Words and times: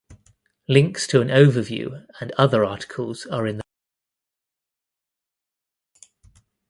Links 0.67 1.05
to 1.05 1.21
an 1.21 1.27
overview 1.27 2.03
and 2.19 2.31
other 2.31 2.65
articles 2.65 3.27
are 3.27 3.45
in 3.45 3.57
the 3.57 3.61
following 3.61 3.99
panel. 6.33 6.43